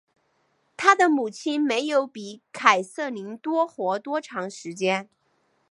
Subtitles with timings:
[0.75, 5.07] 她的母亲没有比凯瑟琳多活多长时间。